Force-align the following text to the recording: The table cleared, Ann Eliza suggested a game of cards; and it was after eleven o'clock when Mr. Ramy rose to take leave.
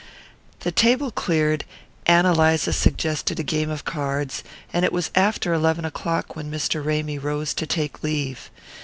The 0.61 0.71
table 0.71 1.11
cleared, 1.11 1.63
Ann 2.07 2.25
Eliza 2.25 2.73
suggested 2.73 3.39
a 3.39 3.43
game 3.43 3.69
of 3.69 3.85
cards; 3.85 4.43
and 4.73 4.83
it 4.83 4.91
was 4.91 5.11
after 5.13 5.53
eleven 5.53 5.85
o'clock 5.85 6.35
when 6.35 6.49
Mr. 6.49 6.83
Ramy 6.83 7.19
rose 7.19 7.53
to 7.53 7.67
take 7.67 8.01
leave. 8.01 8.49